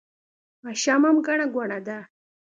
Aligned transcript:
ماښام 0.63 1.01
هم 1.07 1.17
ګڼه 1.27 1.45
ګوڼه 1.55 1.79
ده 1.87 1.99